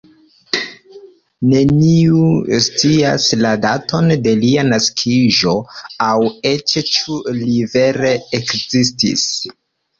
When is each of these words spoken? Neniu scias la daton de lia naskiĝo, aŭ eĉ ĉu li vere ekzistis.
Neniu 1.51 2.21
scias 2.69 3.27
la 3.47 3.51
daton 3.67 4.09
de 4.29 4.35
lia 4.41 4.65
naskiĝo, 4.71 5.55
aŭ 6.09 6.17
eĉ 6.55 6.77
ĉu 6.97 7.23
li 7.45 7.63
vere 7.79 8.19
ekzistis. 8.43 9.31